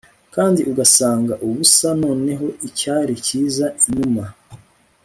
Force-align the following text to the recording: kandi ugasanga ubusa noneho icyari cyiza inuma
kandi 0.35 0.61
ugasanga 0.71 1.33
ubusa 1.45 1.87
noneho 2.03 2.47
icyari 2.67 3.13
cyiza 3.25 3.65
inuma 3.89 4.23